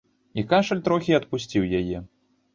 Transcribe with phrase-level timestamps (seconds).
[0.41, 2.03] І кашаль троху адпусціў яе.